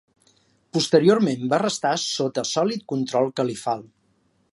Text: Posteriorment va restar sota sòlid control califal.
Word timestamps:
Posteriorment 0.77 1.43
va 1.51 1.59
restar 1.63 1.91
sota 2.05 2.45
sòlid 2.53 2.87
control 2.95 3.29
califal. 3.41 3.85